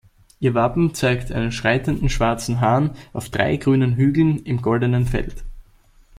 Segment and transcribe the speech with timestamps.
[0.39, 5.43] Ihr Wappen zeigt einen schreitenden schwarzen Hahn auf drei grünen Hügeln im goldenen Feld.